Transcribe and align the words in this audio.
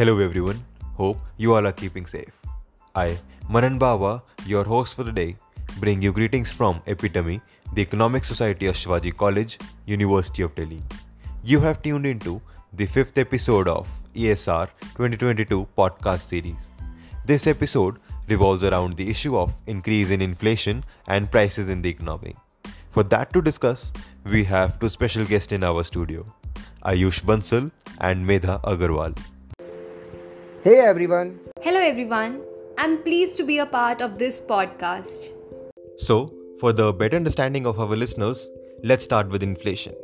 Hello 0.00 0.18
everyone, 0.18 0.64
hope 0.96 1.18
you 1.36 1.52
all 1.52 1.66
are 1.66 1.72
keeping 1.72 2.06
safe. 2.06 2.34
I, 2.94 3.18
Manan 3.50 3.78
Bawa, 3.78 4.22
your 4.46 4.64
host 4.64 4.96
for 4.96 5.02
the 5.02 5.12
day, 5.12 5.36
bring 5.78 6.00
you 6.00 6.10
greetings 6.10 6.50
from 6.50 6.80
Epitome, 6.86 7.42
the 7.74 7.82
Economic 7.82 8.24
Society 8.24 8.64
of 8.64 8.76
Shivaji 8.76 9.14
College, 9.14 9.58
University 9.84 10.42
of 10.42 10.54
Delhi. 10.54 10.80
You 11.44 11.60
have 11.60 11.82
tuned 11.82 12.06
into 12.06 12.40
the 12.72 12.86
fifth 12.86 13.18
episode 13.18 13.68
of 13.68 13.90
ESR 14.14 14.70
2022 14.96 15.68
podcast 15.76 16.20
series. 16.20 16.70
This 17.26 17.46
episode 17.46 17.98
revolves 18.26 18.64
around 18.64 18.96
the 18.96 19.10
issue 19.10 19.36
of 19.36 19.52
increase 19.66 20.08
in 20.08 20.22
inflation 20.22 20.82
and 21.08 21.30
prices 21.30 21.68
in 21.68 21.82
the 21.82 21.90
economy. 21.90 22.34
For 22.88 23.02
that 23.02 23.34
to 23.34 23.42
discuss, 23.42 23.92
we 24.24 24.44
have 24.44 24.78
two 24.80 24.88
special 24.88 25.26
guests 25.26 25.52
in 25.52 25.62
our 25.62 25.84
studio, 25.84 26.24
Ayush 26.86 27.20
Bansal 27.20 27.70
and 27.98 28.26
Medha 28.26 28.62
Agarwal. 28.62 29.14
Hey 30.62 30.80
everyone. 30.80 31.40
Hello 31.62 31.80
everyone. 31.80 32.42
I'm 32.76 33.02
pleased 33.02 33.38
to 33.38 33.44
be 33.44 33.56
a 33.60 33.64
part 33.64 34.02
of 34.02 34.18
this 34.18 34.42
podcast. 34.42 35.30
So, 35.96 36.34
for 36.60 36.74
the 36.74 36.92
better 36.92 37.16
understanding 37.16 37.66
of 37.66 37.80
our 37.80 37.96
listeners, 37.96 38.46
let's 38.82 39.02
start 39.02 39.30
with 39.30 39.42
inflation. 39.42 39.94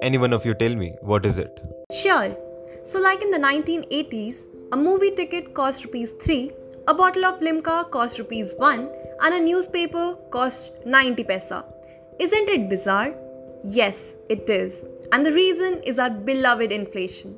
Any 0.00 0.16
one 0.16 0.32
of 0.32 0.46
you 0.46 0.54
tell 0.54 0.74
me 0.74 0.94
what 1.02 1.26
is 1.26 1.36
it? 1.36 1.60
Sure. 1.92 2.34
So 2.82 2.98
like 2.98 3.20
in 3.20 3.30
the 3.30 3.38
1980s, 3.38 4.46
a 4.72 4.76
movie 4.78 5.10
ticket 5.10 5.52
cost 5.52 5.84
rupees 5.84 6.14
3, 6.24 6.50
a 6.88 6.94
bottle 6.94 7.26
of 7.26 7.40
Limca 7.40 7.90
cost 7.90 8.18
rupees 8.18 8.54
1 8.56 8.90
and 9.22 9.34
a 9.34 9.40
newspaper 9.40 10.16
cost 10.30 10.72
90 10.86 11.24
paisa. 11.24 11.62
Isn't 12.18 12.48
it 12.48 12.70
bizarre? 12.70 13.14
Yes, 13.64 14.16
it 14.30 14.48
is. 14.48 14.86
And 15.12 15.26
the 15.26 15.32
reason 15.32 15.82
is 15.82 15.98
our 15.98 16.08
beloved 16.08 16.72
inflation. 16.72 17.36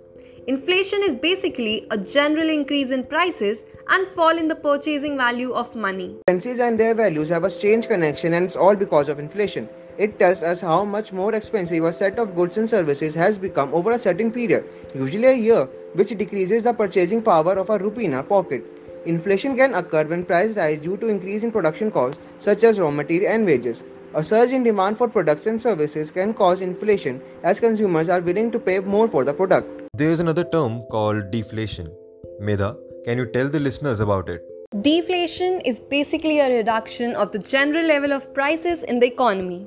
Inflation 0.50 1.02
is 1.02 1.14
basically 1.14 1.86
a 1.90 1.98
general 1.98 2.48
increase 2.48 2.90
in 2.90 3.04
prices 3.04 3.66
and 3.88 4.08
fall 4.08 4.38
in 4.38 4.48
the 4.48 4.54
purchasing 4.54 5.14
value 5.14 5.52
of 5.52 5.76
money. 5.76 6.16
Currencies 6.26 6.58
and 6.58 6.80
their 6.80 6.94
values 6.94 7.28
have 7.28 7.44
a 7.44 7.50
strange 7.50 7.86
connection 7.86 8.32
and 8.32 8.46
it's 8.46 8.56
all 8.56 8.74
because 8.74 9.10
of 9.10 9.18
inflation. 9.18 9.68
It 9.98 10.18
tells 10.18 10.42
us 10.42 10.62
how 10.62 10.86
much 10.86 11.12
more 11.12 11.34
expensive 11.34 11.84
a 11.84 11.92
set 11.92 12.18
of 12.18 12.34
goods 12.34 12.56
and 12.56 12.66
services 12.66 13.14
has 13.14 13.36
become 13.36 13.74
over 13.74 13.92
a 13.92 13.98
certain 13.98 14.32
period, 14.32 14.64
usually 14.94 15.26
a 15.26 15.34
year, 15.34 15.66
which 15.92 16.16
decreases 16.16 16.64
the 16.64 16.72
purchasing 16.72 17.20
power 17.20 17.58
of 17.58 17.68
a 17.68 17.76
rupee 17.76 18.06
in 18.06 18.14
our 18.14 18.22
pocket. 18.22 18.64
Inflation 19.04 19.54
can 19.54 19.74
occur 19.74 20.06
when 20.06 20.24
prices 20.24 20.56
rise 20.56 20.78
due 20.78 20.96
to 20.96 21.08
increase 21.08 21.44
in 21.44 21.52
production 21.52 21.90
costs 21.90 22.18
such 22.38 22.64
as 22.64 22.80
raw 22.80 22.90
material 22.90 23.34
and 23.34 23.44
wages. 23.44 23.84
A 24.14 24.24
surge 24.24 24.52
in 24.52 24.62
demand 24.62 24.96
for 24.96 25.08
products 25.08 25.46
and 25.46 25.60
services 25.60 26.10
can 26.10 26.32
cause 26.32 26.62
inflation 26.62 27.20
as 27.42 27.60
consumers 27.60 28.08
are 28.08 28.22
willing 28.22 28.50
to 28.52 28.58
pay 28.58 28.78
more 28.78 29.08
for 29.08 29.24
the 29.24 29.34
product. 29.34 29.87
There 29.98 30.12
is 30.12 30.20
another 30.20 30.44
term 30.44 30.82
called 30.92 31.32
deflation. 31.32 31.92
Medha, 32.40 32.76
can 33.04 33.18
you 33.18 33.26
tell 33.26 33.48
the 33.48 33.58
listeners 33.58 33.98
about 33.98 34.28
it? 34.28 34.44
Deflation 34.80 35.60
is 35.62 35.80
basically 35.80 36.38
a 36.38 36.48
reduction 36.56 37.16
of 37.16 37.32
the 37.32 37.40
general 37.40 37.84
level 37.84 38.12
of 38.12 38.32
prices 38.32 38.84
in 38.84 39.00
the 39.00 39.08
economy. 39.08 39.66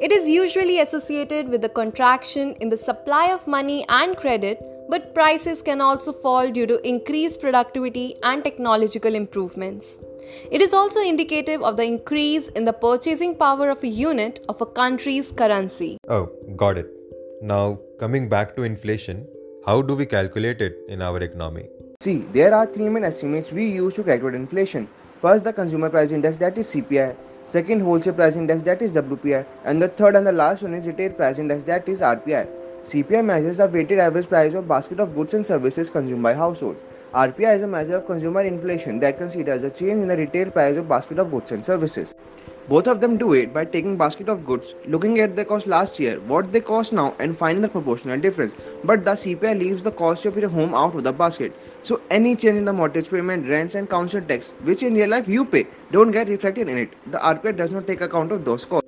It 0.00 0.12
is 0.12 0.28
usually 0.28 0.78
associated 0.78 1.48
with 1.48 1.62
the 1.62 1.68
contraction 1.68 2.52
in 2.60 2.68
the 2.68 2.76
supply 2.76 3.32
of 3.32 3.48
money 3.48 3.84
and 3.88 4.16
credit, 4.16 4.62
but 4.88 5.16
prices 5.16 5.62
can 5.62 5.80
also 5.80 6.12
fall 6.12 6.48
due 6.48 6.68
to 6.68 6.88
increased 6.88 7.40
productivity 7.40 8.14
and 8.22 8.44
technological 8.44 9.16
improvements. 9.16 9.98
It 10.52 10.62
is 10.62 10.72
also 10.72 11.00
indicative 11.00 11.60
of 11.60 11.76
the 11.76 11.82
increase 11.86 12.46
in 12.46 12.66
the 12.66 12.72
purchasing 12.72 13.34
power 13.34 13.68
of 13.68 13.82
a 13.82 13.88
unit 13.88 14.46
of 14.48 14.60
a 14.60 14.66
country's 14.66 15.32
currency. 15.32 15.98
Oh, 16.08 16.30
got 16.54 16.78
it. 16.78 16.86
Now, 17.42 17.80
coming 17.98 18.28
back 18.28 18.54
to 18.54 18.62
inflation, 18.62 19.26
how 19.64 19.80
do 19.80 19.94
we 19.94 20.04
calculate 20.04 20.60
it 20.60 20.78
in 20.88 21.00
our 21.00 21.18
economy? 21.18 21.68
See, 22.00 22.18
there 22.32 22.52
are 22.52 22.66
three 22.66 22.88
main 22.88 23.04
estimates 23.04 23.52
we 23.52 23.66
use 23.66 23.94
to 23.94 24.02
calculate 24.02 24.34
inflation. 24.34 24.88
First, 25.20 25.44
the 25.44 25.52
consumer 25.52 25.88
price 25.88 26.10
index 26.10 26.36
that 26.38 26.58
is 26.58 26.66
CPI. 26.66 27.14
Second, 27.44 27.80
wholesale 27.80 28.14
price 28.14 28.34
index 28.34 28.62
that 28.64 28.82
is 28.82 28.90
WPI. 28.90 29.46
And 29.64 29.80
the 29.80 29.86
third 29.86 30.16
and 30.16 30.26
the 30.26 30.32
last 30.32 30.62
one 30.62 30.74
is 30.74 30.84
retail 30.84 31.10
price 31.10 31.38
index 31.38 31.62
that 31.66 31.88
is 31.88 32.00
RPI. 32.00 32.48
CPI 32.82 33.24
measures 33.24 33.58
the 33.58 33.68
weighted 33.68 34.00
average 34.00 34.28
price 34.28 34.52
of 34.54 34.66
basket 34.66 34.98
of 34.98 35.14
goods 35.14 35.34
and 35.34 35.46
services 35.46 35.90
consumed 35.90 36.24
by 36.24 36.34
household. 36.34 36.76
RPI 37.14 37.56
is 37.56 37.60
a 37.60 37.66
measure 37.66 37.96
of 37.96 38.06
consumer 38.06 38.40
inflation 38.40 38.98
that 39.00 39.18
considers 39.18 39.62
a 39.64 39.70
change 39.70 40.00
in 40.00 40.06
the 40.06 40.16
retail 40.16 40.50
price 40.50 40.78
of 40.78 40.88
basket 40.88 41.18
of 41.18 41.30
goods 41.30 41.52
and 41.52 41.62
services. 41.62 42.14
Both 42.70 42.86
of 42.86 43.02
them 43.02 43.18
do 43.18 43.34
it 43.34 43.52
by 43.52 43.66
taking 43.66 43.98
basket 43.98 44.30
of 44.30 44.46
goods, 44.46 44.74
looking 44.86 45.18
at 45.18 45.36
the 45.36 45.44
cost 45.44 45.66
last 45.66 46.00
year, 46.00 46.18
what 46.20 46.50
they 46.52 46.62
cost 46.62 46.94
now, 46.94 47.14
and 47.18 47.36
finding 47.36 47.60
the 47.60 47.68
proportional 47.68 48.18
difference. 48.18 48.54
But 48.82 49.04
the 49.04 49.14
CPI 49.14 49.52
leaves 49.58 49.82
the 49.82 49.90
cost 49.90 50.24
of 50.24 50.38
your 50.38 50.48
home 50.48 50.74
out 50.74 50.94
of 50.94 51.04
the 51.04 51.12
basket. 51.12 51.52
So 51.82 52.00
any 52.10 52.34
change 52.34 52.56
in 52.56 52.64
the 52.64 52.72
mortgage 52.72 53.10
payment, 53.10 53.46
rents, 53.46 53.74
and 53.74 53.90
council 53.90 54.22
tax, 54.22 54.54
which 54.62 54.82
in 54.82 54.94
real 54.94 55.10
life 55.10 55.28
you 55.28 55.44
pay, 55.44 55.66
don't 55.90 56.12
get 56.12 56.30
reflected 56.30 56.70
in 56.70 56.78
it. 56.78 56.94
The 57.12 57.18
RPI 57.18 57.52
does 57.52 57.72
not 57.72 57.86
take 57.86 58.00
account 58.00 58.32
of 58.32 58.46
those 58.46 58.64
costs. 58.64 58.81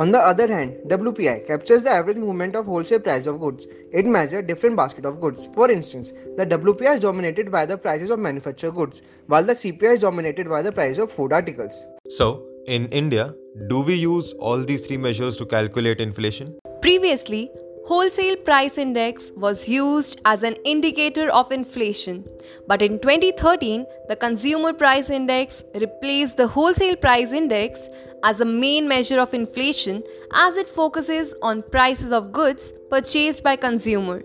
On 0.00 0.10
the 0.10 0.18
other 0.18 0.46
hand, 0.46 0.78
WPI 0.86 1.46
captures 1.46 1.82
the 1.82 1.90
average 1.90 2.16
movement 2.16 2.56
of 2.56 2.64
wholesale 2.64 3.00
price 3.00 3.26
of 3.26 3.38
goods. 3.38 3.66
It 3.92 4.06
measures 4.06 4.46
different 4.46 4.74
basket 4.74 5.04
of 5.04 5.20
goods. 5.20 5.46
For 5.54 5.70
instance, 5.70 6.14
the 6.38 6.46
WPI 6.46 6.94
is 6.94 7.00
dominated 7.00 7.52
by 7.52 7.66
the 7.66 7.76
prices 7.76 8.08
of 8.08 8.18
manufactured 8.18 8.70
goods, 8.70 9.02
while 9.26 9.44
the 9.44 9.52
CPI 9.52 9.96
is 9.96 10.00
dominated 10.00 10.48
by 10.48 10.62
the 10.62 10.72
price 10.72 10.96
of 10.96 11.12
food 11.12 11.34
articles. 11.34 11.84
So, 12.08 12.42
in 12.66 12.86
India, 12.86 13.34
do 13.68 13.80
we 13.80 13.94
use 13.94 14.32
all 14.38 14.64
these 14.64 14.86
three 14.86 14.96
measures 14.96 15.36
to 15.36 15.44
calculate 15.44 16.00
inflation? 16.00 16.58
Previously, 16.80 17.50
wholesale 17.84 18.36
price 18.36 18.78
index 18.78 19.32
was 19.36 19.68
used 19.68 20.22
as 20.24 20.42
an 20.42 20.54
indicator 20.64 21.28
of 21.28 21.52
inflation. 21.52 22.24
But 22.66 22.80
in 22.80 23.00
2013, 23.00 23.84
the 24.08 24.16
consumer 24.16 24.72
price 24.72 25.10
index 25.10 25.62
replaced 25.74 26.38
the 26.38 26.46
wholesale 26.46 26.96
price 26.96 27.32
index 27.32 27.88
as 28.22 28.40
a 28.40 28.44
main 28.44 28.88
measure 28.88 29.20
of 29.20 29.34
inflation 29.34 30.02
as 30.32 30.56
it 30.56 30.68
focuses 30.68 31.34
on 31.42 31.62
prices 31.62 32.12
of 32.12 32.32
goods 32.32 32.72
purchased 32.90 33.42
by 33.42 33.56
consumer. 33.56 34.22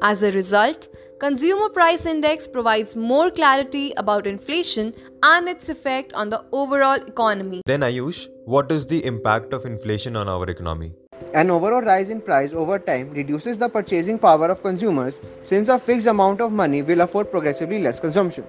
As 0.00 0.22
a 0.22 0.32
result, 0.32 0.88
Consumer 1.20 1.68
Price 1.68 2.06
Index 2.06 2.48
provides 2.48 2.96
more 2.96 3.30
clarity 3.30 3.92
about 3.96 4.26
inflation 4.26 4.92
and 5.22 5.48
its 5.48 5.68
effect 5.68 6.12
on 6.12 6.28
the 6.28 6.44
overall 6.52 7.00
economy. 7.00 7.62
Then, 7.64 7.80
Ayush, 7.80 8.26
what 8.44 8.70
is 8.72 8.86
the 8.86 9.04
impact 9.04 9.52
of 9.52 9.64
inflation 9.64 10.16
on 10.16 10.28
our 10.28 10.50
economy? 10.50 10.92
An 11.32 11.50
overall 11.50 11.82
rise 11.82 12.10
in 12.10 12.20
price 12.20 12.52
over 12.52 12.78
time 12.78 13.10
reduces 13.10 13.58
the 13.58 13.68
purchasing 13.68 14.18
power 14.18 14.48
of 14.48 14.62
consumers 14.62 15.20
since 15.44 15.68
a 15.68 15.78
fixed 15.78 16.08
amount 16.08 16.40
of 16.40 16.52
money 16.52 16.82
will 16.82 17.00
afford 17.00 17.30
progressively 17.30 17.80
less 17.80 18.00
consumption. 18.00 18.44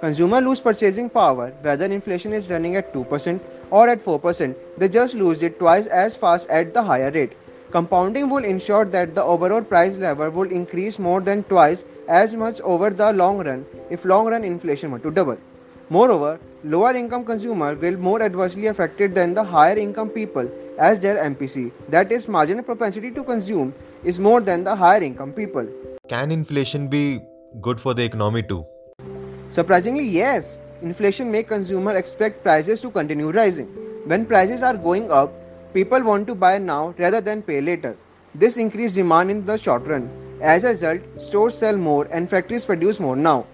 Consumers 0.00 0.44
lose 0.44 0.60
purchasing 0.60 1.10
power 1.10 1.52
whether 1.62 1.86
inflation 1.86 2.32
is 2.32 2.48
running 2.48 2.76
at 2.76 2.94
2% 2.94 3.40
or 3.70 3.88
at 3.88 4.00
4%, 4.00 4.54
they 4.76 4.88
just 4.88 5.14
lose 5.14 5.42
it 5.42 5.58
twice 5.58 5.86
as 5.86 6.14
fast 6.14 6.48
at 6.50 6.72
the 6.72 6.82
higher 6.82 7.10
rate. 7.10 7.32
Compounding 7.72 8.30
will 8.30 8.44
ensure 8.44 8.84
that 8.84 9.16
the 9.16 9.22
overall 9.22 9.60
price 9.60 9.96
level 9.96 10.30
will 10.30 10.52
increase 10.52 11.00
more 11.00 11.20
than 11.20 11.42
twice 11.44 11.84
as 12.06 12.36
much 12.36 12.60
over 12.60 12.90
the 12.90 13.12
long 13.12 13.38
run 13.38 13.66
if 13.90 14.04
long 14.04 14.26
run 14.28 14.44
inflation 14.44 14.92
were 14.92 15.00
to 15.00 15.10
double. 15.10 15.36
Moreover, 15.90 16.38
lower 16.62 16.94
income 16.94 17.24
consumer 17.24 17.74
will 17.74 17.96
more 17.96 18.22
adversely 18.22 18.66
affected 18.68 19.14
than 19.16 19.34
the 19.34 19.42
higher 19.42 19.76
income 19.76 20.10
people 20.10 20.48
as 20.78 21.00
their 21.00 21.16
MPC, 21.28 21.72
that 21.88 22.12
is 22.12 22.28
marginal 22.28 22.62
propensity 22.62 23.10
to 23.10 23.24
consume, 23.24 23.74
is 24.04 24.18
more 24.20 24.40
than 24.40 24.62
the 24.62 24.76
higher 24.76 25.02
income 25.02 25.32
people. 25.32 25.66
Can 26.08 26.30
inflation 26.30 26.86
be 26.88 27.20
good 27.60 27.80
for 27.80 27.94
the 27.94 28.04
economy 28.04 28.42
too? 28.44 28.64
Surprisingly, 29.50 30.04
yes. 30.04 30.58
Inflation 30.82 31.30
makes 31.30 31.48
consumer 31.48 31.96
expect 31.96 32.42
prices 32.42 32.80
to 32.82 32.90
continue 32.90 33.30
rising. 33.30 33.66
When 34.04 34.26
prices 34.26 34.62
are 34.62 34.76
going 34.76 35.10
up, 35.10 35.32
people 35.72 36.02
want 36.02 36.26
to 36.26 36.34
buy 36.34 36.58
now 36.58 36.94
rather 36.98 37.20
than 37.20 37.42
pay 37.42 37.60
later. 37.60 37.96
This 38.34 38.56
increases 38.58 38.94
demand 38.94 39.30
in 39.30 39.44
the 39.46 39.56
short 39.56 39.86
run. 39.86 40.08
As 40.40 40.64
a 40.64 40.68
result, 40.68 41.00
stores 41.16 41.56
sell 41.56 41.76
more 41.76 42.06
and 42.10 42.28
factories 42.28 42.66
produce 42.66 43.00
more 43.00 43.16
now. 43.16 43.46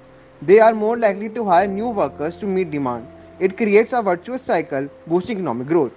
They 0.42 0.58
are 0.60 0.74
more 0.74 0.98
likely 0.98 1.28
to 1.30 1.44
hire 1.44 1.68
new 1.68 1.88
workers 1.88 2.36
to 2.38 2.46
meet 2.46 2.70
demand. 2.70 3.06
It 3.38 3.56
creates 3.56 3.92
a 3.92 4.02
virtuous 4.02 4.42
cycle, 4.42 4.88
boosting 5.06 5.38
economic 5.38 5.68
growth. 5.68 5.92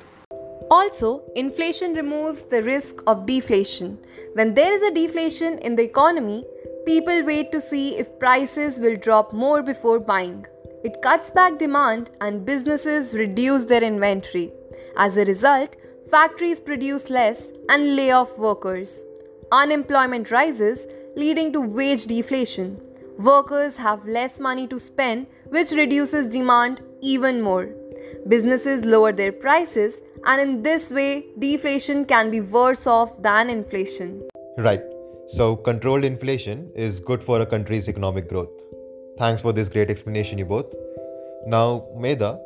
Also, 0.70 1.24
inflation 1.36 1.94
removes 1.94 2.44
the 2.44 2.62
risk 2.62 3.02
of 3.08 3.26
deflation. 3.26 3.98
When 4.34 4.54
there 4.54 4.72
is 4.72 4.82
a 4.82 4.92
deflation 4.92 5.58
in 5.60 5.76
the 5.76 5.84
economy, 5.84 6.46
people 6.88 7.22
wait 7.22 7.52
to 7.52 7.60
see 7.60 7.98
if 7.98 8.18
prices 8.18 8.80
will 8.80 8.96
drop 8.96 9.34
more 9.34 9.62
before 9.62 10.00
buying. 10.00 10.46
It 10.86 11.02
cuts 11.02 11.32
back 11.32 11.58
demand 11.58 12.12
and 12.22 12.46
businesses 12.46 13.14
reduce 13.14 13.66
their 13.66 13.84
inventory. 13.84 14.54
As 14.96 15.18
a 15.18 15.26
result, 15.26 15.76
factories 16.10 16.62
produce 16.62 17.10
less 17.10 17.52
and 17.68 17.98
lay 17.98 18.12
off 18.12 18.38
workers. 18.38 19.06
Unemployment 19.52 20.32
rises, 20.32 20.88
leading 21.18 21.52
to 21.52 21.60
wage 21.60 22.06
deflation. 22.06 22.82
Workers 23.20 23.76
have 23.76 24.06
less 24.06 24.40
money 24.40 24.66
to 24.68 24.80
spend, 24.80 25.28
which 25.50 25.72
reduces 25.72 26.32
demand 26.32 26.82
even 27.02 27.42
more. 27.42 27.66
Businesses 28.30 28.86
lower 28.86 29.12
their 29.12 29.34
prices, 29.34 30.00
and 30.26 30.40
in 30.40 30.64
this 30.64 30.90
way, 30.90 31.26
deflation 31.38 32.06
can 32.06 32.32
be 32.32 32.40
worse 32.40 32.88
off 32.88 33.22
than 33.22 33.50
inflation. 33.50 34.22
Right. 34.58 34.84
So, 35.28 35.58
controlled 35.58 36.06
inflation 36.06 36.72
is 36.74 37.02
good 37.02 37.22
for 37.22 37.42
a 37.42 37.46
country's 37.46 37.90
economic 37.90 38.30
growth. 38.30 38.64
Thanks 39.18 39.42
for 39.42 39.52
this 39.52 39.68
great 39.68 39.92
explanation, 39.92 40.38
you 40.38 40.46
both. 40.46 40.74
Now, 41.46 41.86
Medha, 41.98 42.40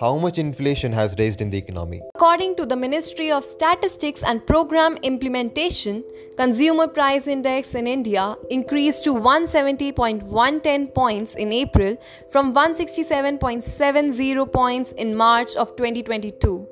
how 0.00 0.16
much 0.16 0.38
inflation 0.38 0.92
has 0.94 1.14
raised 1.18 1.42
in 1.42 1.50
the 1.50 1.58
economy? 1.58 2.00
According 2.14 2.56
to 2.56 2.64
the 2.64 2.74
Ministry 2.74 3.30
of 3.30 3.44
Statistics 3.44 4.22
and 4.22 4.46
Program 4.46 4.96
Implementation, 5.02 6.04
consumer 6.38 6.88
price 6.88 7.26
index 7.26 7.74
in 7.74 7.86
India 7.86 8.36
increased 8.48 9.04
to 9.04 9.12
170.110 9.14 10.94
points 10.94 11.34
in 11.34 11.52
April 11.52 11.96
from 12.30 12.54
167.70 12.54 14.50
points 14.50 14.92
in 14.92 15.14
March 15.14 15.54
of 15.56 15.76
2022. 15.76 16.66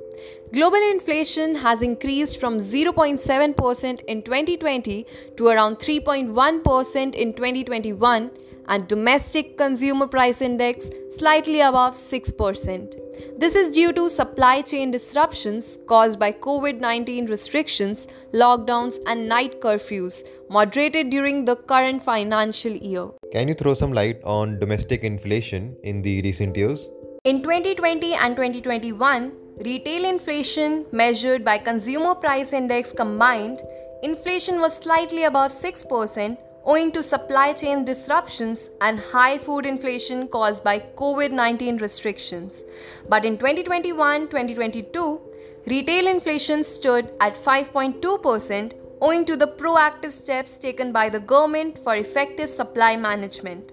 Global 0.53 0.83
inflation 0.91 1.55
has 1.57 1.83
increased 1.83 2.39
from 2.41 2.59
0.7% 2.59 4.05
in 4.05 4.23
2020 4.23 5.07
to 5.37 5.47
around 5.47 5.77
3.1% 5.77 7.15
in 7.15 7.33
2021 7.33 8.31
and 8.67 8.87
domestic 8.89 9.57
consumer 9.59 10.07
price 10.07 10.41
index 10.41 10.89
slightly 11.17 11.61
above 11.61 11.95
6%. 11.95 13.39
This 13.39 13.55
is 13.55 13.73
due 13.73 13.93
to 13.93 14.09
supply 14.09 14.61
chain 14.63 14.91
disruptions 14.91 15.79
caused 15.87 16.19
by 16.19 16.33
COVID-19 16.33 17.29
restrictions, 17.29 18.07
lockdowns 18.33 18.99
and 19.07 19.29
night 19.29 19.61
curfews 19.61 20.23
moderated 20.49 21.11
during 21.11 21.45
the 21.45 21.57
current 21.57 22.03
financial 22.03 22.73
year. 22.73 23.09
Can 23.33 23.49
you 23.49 23.55
throw 23.55 23.75
some 23.75 23.93
light 23.93 24.21
on 24.25 24.59
domestic 24.59 25.05
inflation 25.05 25.77
in 25.83 26.03
the 26.03 26.23
recent 26.23 26.57
years? 26.57 26.89
In 27.25 27.43
2020 27.43 28.15
and 28.15 28.37
2021, 28.37 29.33
retail 29.65 30.05
inflation 30.07 30.87
measured 30.91 31.45
by 31.45 31.59
consumer 31.59 32.15
price 32.15 32.53
index 32.53 32.93
combined, 32.93 33.63
inflation 34.03 34.61
was 34.61 34.77
slightly 34.77 35.25
above 35.25 35.51
6% 35.53 36.39
owing 36.65 36.93
to 36.93 37.03
supply 37.03 37.53
chain 37.53 37.85
disruptions 37.85 38.71
and 38.81 38.99
high 38.99 39.39
food 39.39 39.65
inflation 39.67 40.29
caused 40.29 40.63
by 40.63 40.79
COVID 40.97 41.31
19 41.31 41.79
restrictions. 41.79 42.63
But 43.09 43.25
in 43.25 43.39
2021 43.39 44.29
2022, 44.29 45.21
retail 45.67 46.07
inflation 46.07 46.65
stood 46.65 47.13
at 47.21 47.43
5.2% 47.43 48.73
owing 49.03 49.25
to 49.25 49.37
the 49.37 49.47
proactive 49.47 50.13
steps 50.13 50.59
taken 50.59 50.93
by 50.93 51.09
the 51.09 51.21
government 51.21 51.79
for 51.79 51.97
effective 51.97 52.51
supply 52.51 52.97
management. 52.97 53.73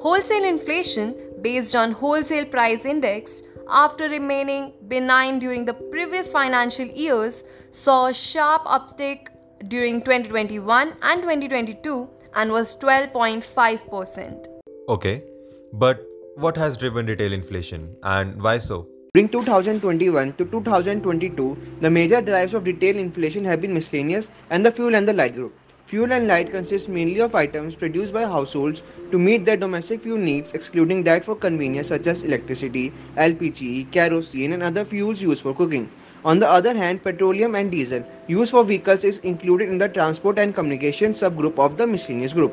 Wholesale 0.00 0.44
inflation, 0.44 1.14
based 1.40 1.74
on 1.74 1.92
wholesale 1.92 2.44
price 2.44 2.84
index, 2.84 3.42
after 3.68 4.08
remaining 4.08 4.72
benign 4.88 5.38
during 5.38 5.64
the 5.64 5.74
previous 5.74 6.30
financial 6.30 6.86
years, 6.86 7.44
saw 7.70 8.06
a 8.06 8.14
sharp 8.14 8.64
uptick 8.64 9.28
during 9.68 10.00
2021 10.00 10.94
and 11.02 11.22
2022 11.22 12.08
and 12.34 12.50
was 12.50 12.76
12.5%. 12.76 14.46
Okay, 14.88 15.24
but 15.72 16.04
what 16.36 16.56
has 16.56 16.76
driven 16.76 17.06
retail 17.06 17.32
inflation 17.32 17.96
and 18.02 18.40
why 18.42 18.58
so? 18.58 18.86
During 19.14 19.30
2021 19.30 20.34
to 20.34 20.44
2022, 20.44 21.56
the 21.80 21.90
major 21.90 22.20
drivers 22.20 22.52
of 22.54 22.66
retail 22.66 22.96
inflation 22.96 23.44
have 23.46 23.62
been 23.62 23.72
miscellaneous 23.72 24.30
and 24.50 24.64
the 24.64 24.70
fuel 24.70 24.94
and 24.94 25.08
the 25.08 25.12
light 25.14 25.34
group. 25.34 25.54
Fuel 25.86 26.12
and 26.12 26.26
light 26.26 26.50
consist 26.50 26.88
mainly 26.88 27.20
of 27.20 27.36
items 27.36 27.76
produced 27.76 28.12
by 28.12 28.24
households 28.24 28.82
to 29.12 29.18
meet 29.20 29.44
their 29.44 29.56
domestic 29.56 30.00
fuel 30.00 30.18
needs, 30.18 30.52
excluding 30.52 31.04
that 31.04 31.24
for 31.24 31.36
convenience 31.36 31.86
such 31.86 32.08
as 32.08 32.24
electricity, 32.24 32.92
LPG, 33.16 33.92
kerosene, 33.92 34.52
and 34.52 34.64
other 34.64 34.84
fuels 34.84 35.22
used 35.22 35.42
for 35.42 35.54
cooking. 35.54 35.88
On 36.24 36.40
the 36.40 36.48
other 36.48 36.74
hand, 36.74 37.04
petroleum 37.04 37.54
and 37.54 37.70
diesel 37.70 38.04
used 38.26 38.50
for 38.50 38.64
vehicles 38.64 39.04
is 39.04 39.18
included 39.18 39.68
in 39.68 39.78
the 39.78 39.88
transport 39.88 40.40
and 40.40 40.56
communication 40.56 41.12
subgroup 41.12 41.56
of 41.60 41.76
the 41.76 41.86
miscellaneous 41.86 42.32
group. 42.32 42.52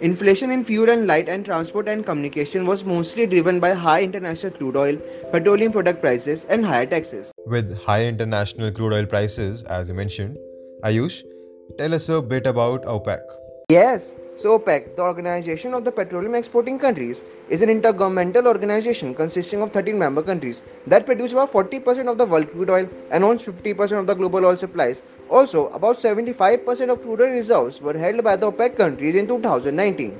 Inflation 0.00 0.50
in 0.50 0.64
fuel 0.64 0.90
and 0.90 1.06
light 1.06 1.28
and 1.28 1.44
transport 1.44 1.88
and 1.88 2.04
communication 2.04 2.66
was 2.66 2.84
mostly 2.84 3.24
driven 3.24 3.60
by 3.60 3.72
high 3.72 4.02
international 4.02 4.50
crude 4.50 4.76
oil, 4.76 4.96
petroleum 5.30 5.70
product 5.70 6.00
prices, 6.00 6.42
and 6.48 6.66
higher 6.66 6.86
taxes. 6.86 7.32
With 7.46 7.78
high 7.78 8.06
international 8.06 8.72
crude 8.72 8.94
oil 8.94 9.06
prices, 9.06 9.62
as 9.62 9.86
you 9.86 9.94
mentioned, 9.94 10.38
Ayush, 10.82 11.22
tell 11.78 11.94
us 11.94 12.08
a 12.08 12.20
bit 12.20 12.46
about 12.46 12.84
OPEC. 12.84 13.20
Yes, 13.68 14.14
so 14.36 14.58
OPEC, 14.58 14.96
the 14.96 15.02
Organization 15.02 15.72
of 15.74 15.84
the 15.84 15.92
Petroleum 15.92 16.34
Exporting 16.34 16.78
Countries, 16.78 17.22
is 17.48 17.62
an 17.62 17.68
intergovernmental 17.68 18.46
organization 18.46 19.14
consisting 19.14 19.62
of 19.62 19.70
13 19.70 19.98
member 19.98 20.22
countries 20.22 20.62
that 20.86 21.06
produce 21.06 21.32
about 21.32 21.52
40% 21.52 22.10
of 22.10 22.18
the 22.18 22.26
world 22.26 22.50
crude 22.50 22.70
oil 22.70 22.88
and 23.10 23.24
owns 23.24 23.42
50% 23.42 23.98
of 23.98 24.06
the 24.06 24.14
global 24.14 24.44
oil 24.44 24.56
supplies. 24.56 25.02
Also, 25.30 25.68
about 25.68 25.96
75% 25.96 26.90
of 26.90 27.02
crude 27.02 27.20
oil 27.20 27.30
reserves 27.30 27.80
were 27.80 27.96
held 27.96 28.22
by 28.24 28.36
the 28.36 28.50
OPEC 28.50 28.76
countries 28.76 29.14
in 29.14 29.26
2019. 29.26 30.18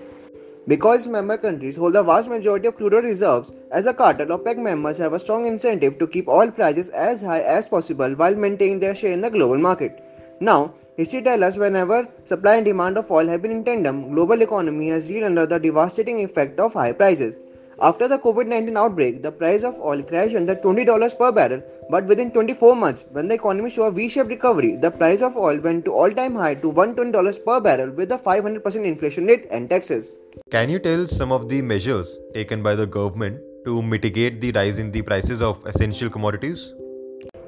Because 0.68 1.08
member 1.08 1.36
countries 1.36 1.74
hold 1.74 1.94
the 1.94 2.02
vast 2.02 2.28
majority 2.28 2.68
of 2.68 2.76
crude 2.76 2.94
oil 2.94 3.02
reserves, 3.02 3.52
as 3.72 3.86
a 3.86 3.92
cartel, 3.92 4.28
OPEC 4.28 4.58
members 4.58 4.96
have 4.98 5.12
a 5.12 5.18
strong 5.18 5.46
incentive 5.46 5.98
to 5.98 6.06
keep 6.06 6.28
oil 6.28 6.50
prices 6.50 6.88
as 6.90 7.20
high 7.20 7.40
as 7.40 7.66
possible 7.66 8.12
while 8.14 8.34
maintaining 8.34 8.78
their 8.78 8.94
share 8.94 9.10
in 9.10 9.20
the 9.20 9.30
global 9.30 9.58
market. 9.58 10.02
Now, 10.42 10.74
History 10.96 11.22
tells 11.22 11.42
us 11.42 11.56
whenever 11.56 12.08
supply 12.24 12.56
and 12.56 12.64
demand 12.64 12.98
of 12.98 13.10
oil 13.10 13.28
have 13.28 13.42
been 13.42 13.52
in 13.52 13.64
tandem, 13.64 14.12
global 14.12 14.42
economy 14.42 14.88
has 14.88 15.08
reeled 15.08 15.24
under 15.24 15.46
the 15.46 15.58
devastating 15.58 16.18
effect 16.24 16.58
of 16.58 16.72
high 16.72 16.90
prices. 16.90 17.36
After 17.80 18.08
the 18.08 18.18
COVID-19 18.18 18.76
outbreak, 18.76 19.22
the 19.22 19.30
price 19.30 19.62
of 19.62 19.78
oil 19.80 20.02
crashed 20.02 20.34
under 20.34 20.56
$20 20.56 21.16
per 21.16 21.30
barrel, 21.30 21.62
but 21.88 22.06
within 22.06 22.32
24 22.32 22.74
months, 22.74 23.04
when 23.12 23.28
the 23.28 23.36
economy 23.36 23.70
saw 23.70 23.84
a 23.84 23.92
V-shaped 23.92 24.30
recovery, 24.30 24.74
the 24.74 24.90
price 24.90 25.22
of 25.22 25.36
oil 25.36 25.60
went 25.60 25.84
to 25.84 25.92
all-time 25.92 26.34
high 26.34 26.54
to 26.54 26.72
$120 26.72 27.44
per 27.44 27.60
barrel 27.60 27.92
with 27.92 28.10
a 28.10 28.18
500% 28.18 28.84
inflation 28.84 29.26
rate 29.26 29.46
and 29.52 29.70
taxes. 29.70 30.18
Can 30.50 30.68
you 30.68 30.80
tell 30.80 31.06
some 31.06 31.30
of 31.30 31.48
the 31.48 31.62
measures 31.62 32.18
taken 32.34 32.64
by 32.64 32.74
the 32.74 32.86
government 32.86 33.40
to 33.64 33.80
mitigate 33.80 34.40
the 34.40 34.50
rise 34.50 34.80
in 34.80 34.90
the 34.90 35.02
prices 35.02 35.40
of 35.40 35.64
essential 35.66 36.10
commodities? 36.10 36.74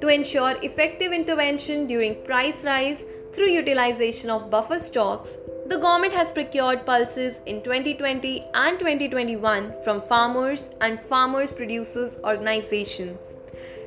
To 0.01 0.09
ensure 0.09 0.57
effective 0.63 1.13
intervention 1.13 1.87
during 1.87 2.23
price 2.25 2.65
rise, 2.65 3.05
through 3.33 3.51
utilization 3.51 4.31
of 4.31 4.51
buffer 4.51 4.79
stocks, 4.79 5.37
the 5.67 5.79
government 5.79 6.13
has 6.13 6.31
procured 6.31 6.85
pulses 6.85 7.41
in 7.47 7.63
2020 7.63 8.45
and 8.55 8.79
2021 8.79 9.75
from 9.83 10.03
farmers 10.03 10.71
and 10.81 11.01
farmers 11.01 11.51
producers 11.51 12.19
organizations. 12.23 13.19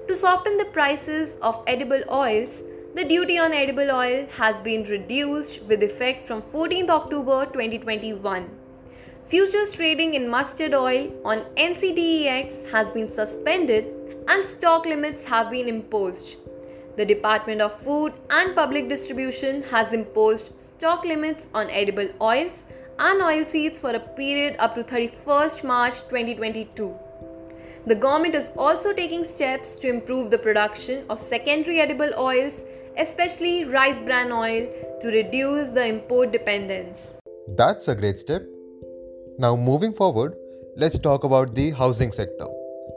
To 0.07 0.15
soften 0.15 0.57
the 0.57 0.65
prices 0.65 1.37
of 1.41 1.63
edible 1.67 2.01
oils, 2.11 2.63
the 2.95 3.05
duty 3.05 3.37
on 3.37 3.53
edible 3.53 3.91
oil 3.91 4.25
has 4.37 4.59
been 4.61 4.83
reduced 4.85 5.61
with 5.63 5.83
effect 5.83 6.25
from 6.25 6.41
14th 6.41 6.89
October 6.89 7.45
2021. 7.45 8.49
Futures 9.25 9.73
trading 9.73 10.13
in 10.13 10.27
mustard 10.27 10.73
oil 10.73 11.11
on 11.23 11.41
NCDEX 11.57 12.71
has 12.71 12.91
been 12.91 13.11
suspended 13.11 13.93
and 14.27 14.43
stock 14.43 14.85
limits 14.85 15.25
have 15.25 15.49
been 15.49 15.67
imposed. 15.67 16.37
The 16.97 17.05
Department 17.05 17.61
of 17.61 17.79
Food 17.81 18.13
and 18.29 18.55
Public 18.55 18.89
Distribution 18.89 19.63
has 19.63 19.93
imposed 19.93 20.51
stock 20.59 21.05
limits 21.05 21.47
on 21.53 21.69
edible 21.69 22.09
oils 22.21 22.65
and 22.99 23.21
oilseeds 23.21 23.77
for 23.77 23.91
a 23.91 23.99
period 23.99 24.55
up 24.57 24.73
to 24.75 24.83
31st 24.83 25.63
March 25.63 25.99
2022. 26.09 26.95
The 27.85 27.95
government 27.95 28.35
is 28.35 28.49
also 28.57 28.93
taking 28.93 29.23
steps 29.23 29.75
to 29.75 29.87
improve 29.87 30.31
the 30.31 30.37
production 30.37 31.05
of 31.09 31.19
secondary 31.19 31.79
edible 31.79 32.11
oils, 32.17 32.63
especially 32.97 33.63
rice 33.63 33.99
bran 33.99 34.31
oil, 34.31 34.67
to 34.99 35.07
reduce 35.07 35.69
the 35.69 35.87
import 35.87 36.31
dependence. 36.31 37.11
That's 37.55 37.87
a 37.87 37.95
great 37.95 38.19
step. 38.19 38.41
Now, 39.37 39.55
moving 39.55 39.93
forward, 39.93 40.35
let's 40.75 40.97
talk 40.99 41.23
about 41.23 41.53
the 41.53 41.71
housing 41.71 42.11
sector 42.11 42.47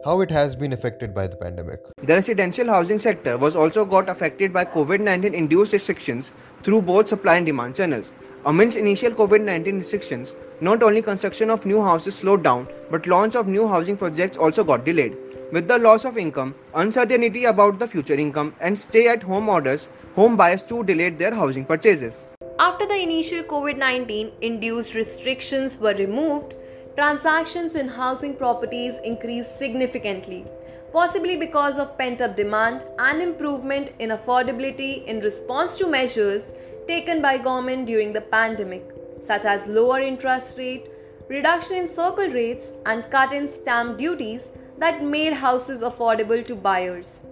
how 0.04 0.21
it 0.23 0.30
has 0.30 0.57
been 0.57 0.73
affected 0.73 1.14
by 1.14 1.26
the 1.26 1.37
pandemic. 1.37 1.80
The 1.99 2.14
residential 2.14 2.66
housing 2.69 2.99
sector 2.99 3.37
was 3.37 3.54
also 3.54 3.85
got 3.85 4.09
affected 4.09 4.52
by 4.52 4.64
COVID-19 4.64 5.35
induced 5.35 5.73
restrictions 5.73 6.33
through 6.62 6.83
both 6.83 7.09
supply 7.09 7.37
and 7.37 7.47
demand 7.47 7.76
channels. 7.76 8.12
Amidst 8.47 8.78
initial 8.78 9.11
COVID-19 9.11 9.78
restrictions, 9.78 10.35
not 10.62 10.83
only 10.83 11.02
construction 11.02 11.50
of 11.50 11.66
new 11.66 11.83
houses 11.83 12.14
slowed 12.14 12.42
down, 12.42 12.66
but 12.90 13.07
launch 13.07 13.35
of 13.35 13.47
new 13.47 13.69
housing 13.69 13.99
projects 13.99 14.38
also 14.38 14.64
got 14.64 14.87
delayed. 14.87 15.16
With 15.52 15.69
the 15.69 15.76
loss 15.76 16.07
of 16.07 16.16
income, 16.16 16.54
uncertainty 16.75 17.45
about 17.45 17.78
the 17.78 17.87
future 17.87 18.14
income, 18.14 18.54
and 18.61 18.78
stay-at-home 18.78 19.49
orders, 19.49 19.88
home 20.14 20.37
buyers 20.37 20.62
too 20.62 20.83
delayed 20.85 21.19
their 21.19 21.35
housing 21.35 21.66
purchases. 21.66 22.28
After 22.59 22.87
the 22.87 22.97
initial 23.02 23.42
COVID 23.42 23.76
19 23.76 24.33
induced 24.40 24.95
restrictions 24.95 25.78
were 25.78 25.95
removed, 25.95 26.54
transactions 27.00 27.76
in 27.76 27.88
housing 27.88 28.35
properties 28.37 28.97
increased 29.02 29.59
significantly, 29.59 30.45
possibly 30.92 31.35
because 31.35 31.78
of 31.78 31.97
pent 31.97 32.21
up 32.21 32.37
demand 32.37 32.85
and 32.99 33.23
improvement 33.23 33.90
in 33.99 34.11
affordability 34.11 35.02
in 35.07 35.19
response 35.21 35.76
to 35.76 35.88
measures 35.88 36.42
taken 36.87 37.23
by 37.23 37.38
government 37.38 37.87
during 37.87 38.12
the 38.12 38.21
pandemic, 38.21 38.85
such 39.23 39.47
as 39.47 39.66
lower 39.66 39.99
interest 39.99 40.59
rate, 40.59 40.90
reduction 41.28 41.76
in 41.76 41.88
circle 41.88 42.28
rates, 42.28 42.71
and 42.85 43.11
cut 43.11 43.33
in 43.33 43.49
stamp 43.49 43.97
duties 43.97 44.50
that 44.76 45.02
made 45.02 45.33
houses 45.33 45.80
affordable 45.80 46.47
to 46.47 46.54
buyers. 46.54 47.23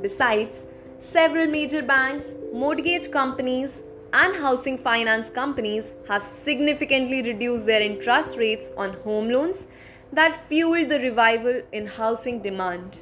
Besides, 0.00 0.64
several 1.00 1.46
major 1.48 1.82
banks, 1.82 2.28
mortgage 2.54 3.10
companies, 3.10 3.82
and 4.12 4.34
housing 4.36 4.78
finance 4.78 5.28
companies 5.28 5.92
have 6.08 6.22
significantly 6.22 7.22
reduced 7.22 7.66
their 7.66 7.82
interest 7.82 8.38
rates 8.38 8.70
on 8.76 8.94
home 9.04 9.28
loans 9.28 9.66
that 10.12 10.48
fueled 10.48 10.88
the 10.88 10.98
revival 11.00 11.60
in 11.72 11.86
housing 11.86 12.40
demand. 12.40 13.00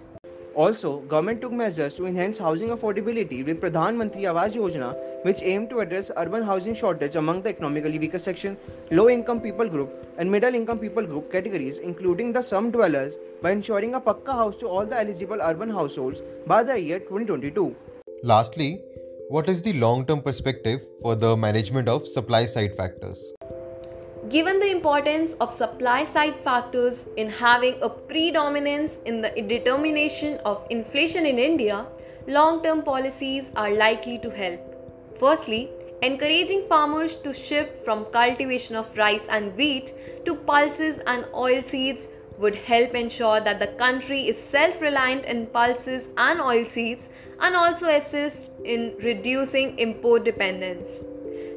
Also, 0.56 1.00
government 1.00 1.42
took 1.42 1.52
measures 1.52 1.94
to 1.94 2.06
enhance 2.06 2.38
housing 2.38 2.70
affordability 2.70 3.44
with 3.44 3.60
Pradhan 3.60 3.96
Mantri 3.96 4.22
Awas 4.22 4.54
Yojana, 4.54 4.96
which 5.22 5.42
aimed 5.42 5.68
to 5.70 5.80
address 5.80 6.10
urban 6.16 6.42
housing 6.42 6.74
shortage 6.74 7.14
among 7.14 7.42
the 7.42 7.50
economically 7.50 7.98
weaker 7.98 8.18
section, 8.18 8.56
low-income 8.90 9.40
people 9.40 9.68
group, 9.68 9.92
and 10.16 10.30
middle-income 10.30 10.78
people 10.78 11.06
group 11.06 11.30
categories, 11.30 11.78
including 11.78 12.32
the 12.32 12.40
slum 12.42 12.70
dwellers, 12.70 13.18
by 13.42 13.50
ensuring 13.50 13.94
a 13.94 14.00
pakka 14.00 14.32
house 14.32 14.56
to 14.56 14.66
all 14.66 14.86
the 14.86 14.98
eligible 14.98 15.38
urban 15.42 15.68
households 15.68 16.22
by 16.46 16.62
the 16.64 16.80
year 16.80 16.98
2022. 17.00 17.76
Lastly, 18.22 18.80
what 19.28 19.48
is 19.48 19.60
the 19.60 19.72
long-term 19.72 20.22
perspective 20.22 20.86
for 21.02 21.16
the 21.16 21.36
management 21.36 21.88
of 21.88 22.06
supply-side 22.06 22.76
factors? 22.76 23.32
Given 24.28 24.60
the 24.60 24.70
importance 24.70 25.32
of 25.40 25.50
supply 25.50 26.04
side 26.04 26.36
factors 26.36 27.06
in 27.16 27.30
having 27.30 27.74
a 27.82 27.88
predominance 27.88 28.98
in 29.04 29.20
the 29.20 29.30
determination 29.30 30.38
of 30.44 30.64
inflation 30.70 31.26
in 31.26 31.38
India, 31.38 31.86
long 32.28 32.62
term 32.62 32.82
policies 32.82 33.50
are 33.56 33.72
likely 33.72 34.18
to 34.18 34.30
help. 34.30 34.60
Firstly, 35.18 35.70
encouraging 36.02 36.66
farmers 36.68 37.16
to 37.16 37.32
shift 37.32 37.84
from 37.84 38.04
cultivation 38.06 38.76
of 38.76 38.96
rice 38.96 39.26
and 39.28 39.56
wheat 39.56 39.92
to 40.24 40.34
pulses 40.34 41.00
and 41.06 41.24
oilseeds 41.26 42.08
would 42.38 42.54
help 42.54 42.94
ensure 42.94 43.40
that 43.40 43.58
the 43.58 43.66
country 43.66 44.28
is 44.28 44.38
self 44.38 44.80
reliant 44.80 45.24
in 45.24 45.46
pulses 45.46 46.08
and 46.16 46.40
oilseeds 46.40 47.08
and 47.40 47.56
also 47.56 47.88
assist 47.88 48.50
in 48.64 48.94
reducing 49.02 49.78
import 49.78 50.24
dependence. 50.24 50.88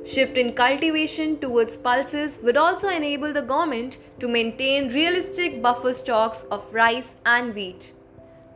Shift 0.05 0.37
in 0.37 0.53
cultivation 0.53 1.39
towards 1.39 1.75
pulses 1.77 2.39
would 2.41 2.57
also 2.57 2.87
enable 2.87 3.33
the 3.33 3.41
government 3.41 3.97
to 4.19 4.27
maintain 4.27 4.93
realistic 4.93 5.61
buffer 5.61 5.93
stocks 5.93 6.45
of 6.49 6.73
rice 6.73 7.15
and 7.25 7.53
wheat. 7.53 7.93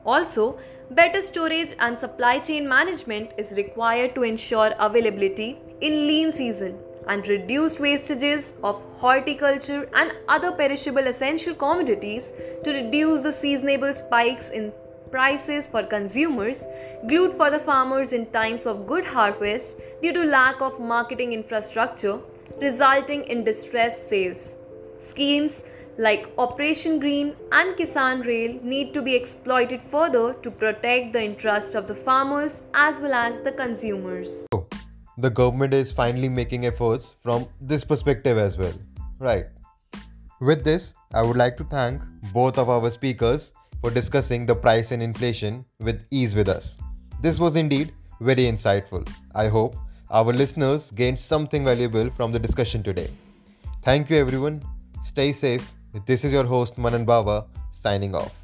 Also, 0.06 0.58
better 0.92 1.22
storage 1.22 1.76
and 1.80 1.98
supply 1.98 2.40
chain 2.40 2.68
management 2.68 3.32
is 3.38 3.54
required 3.58 4.16
to 4.16 4.24
ensure 4.24 4.74
availability 4.80 5.60
in 5.82 6.08
lean 6.08 6.32
season 6.32 6.80
and 7.08 7.28
reduced 7.28 7.80
wastages 7.80 8.54
of 8.64 8.82
horticulture 8.94 9.90
and 9.94 10.14
other 10.28 10.52
perishable 10.52 11.08
essential 11.08 11.56
commodities 11.56 12.32
to 12.64 12.72
reduce 12.72 13.22
the 13.22 13.32
seasonable 13.32 13.94
spikes 13.94 14.50
in 14.50 14.72
prices 15.12 15.68
for 15.68 15.84
consumers, 15.84 16.66
glued 17.08 17.34
for 17.34 17.52
the 17.52 17.60
farmers 17.60 18.14
in 18.14 18.26
times 18.32 18.66
of 18.66 18.88
good 18.88 19.06
harvest 19.06 19.78
due 20.02 20.14
to 20.14 20.24
lack 20.24 20.60
of 20.62 20.80
marketing 20.80 21.34
infrastructure, 21.34 22.20
resulting 22.60 23.24
in 23.26 23.44
distressed 23.44 24.10
sales. 24.10 24.56
Schemes 25.00 25.64
like 25.98 26.32
Operation 26.40 27.00
Green 27.00 27.36
and 27.52 27.76
Kisan 27.78 28.26
Rail 28.26 28.60
need 28.64 28.94
to 28.96 29.02
be 29.04 29.16
exploited 29.16 29.82
further 29.82 30.34
to 30.34 30.50
protect 30.50 31.14
the 31.14 31.24
interest 31.24 31.76
of 31.76 31.88
the 31.88 31.96
farmers 31.96 32.64
as 32.74 33.00
well 33.00 33.14
as 33.14 33.38
the 33.40 33.52
consumers. 33.52 34.46
Oh. 34.52 34.73
The 35.18 35.30
government 35.30 35.74
is 35.74 35.92
finally 35.92 36.28
making 36.28 36.66
efforts 36.66 37.16
from 37.22 37.48
this 37.62 37.84
perspective 37.84 38.38
as 38.38 38.58
well. 38.58 38.74
Right. 39.20 39.46
With 40.42 40.64
this, 40.64 40.94
I 41.14 41.22
would 41.22 41.38
like 41.38 41.56
to 41.58 41.64
thank 41.64 42.02
both 42.34 42.58
of 42.58 42.68
our 42.68 42.90
speakers 42.90 43.52
for 43.82 43.92
discussing 43.92 44.46
the 44.46 44.56
price 44.56 44.92
and 44.92 45.04
inflation 45.04 45.66
with 45.80 46.06
ease 46.10 46.36
with 46.36 46.50
us. 46.50 46.78
This 47.22 47.40
was 47.40 47.56
indeed 47.56 47.94
very 48.20 48.44
insightful. 48.44 49.08
I 49.36 49.48
hope 49.48 49.76
our 50.10 50.34
listeners 50.34 50.92
gained 50.92 51.20
something 51.20 51.64
valuable 51.64 52.10
from 52.12 52.32
the 52.32 52.40
discussion 52.40 52.82
today. 52.84 53.10
Thank 53.84 54.10
you, 54.10 54.18
everyone. 54.18 54.64
Stay 55.04 55.32
safe. 55.32 55.74
This 56.06 56.24
is 56.26 56.34
your 56.34 56.46
host, 56.46 56.78
Manan 56.78 57.06
Bawa, 57.06 57.46
signing 57.70 58.16
off. 58.16 58.43